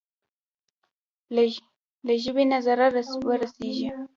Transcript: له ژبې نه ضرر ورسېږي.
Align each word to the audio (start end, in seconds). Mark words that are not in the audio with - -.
له 2.05 2.13
ژبې 2.23 2.43
نه 2.51 2.57
ضرر 2.65 2.91
ورسېږي. 3.27 3.89